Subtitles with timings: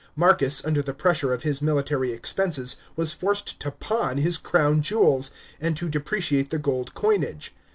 [0.15, 5.29] Marcus, under the pressure of his military expenses, was forced to pawn his crown jewels,
[5.59, 7.53] and to depreciate the gold coinage.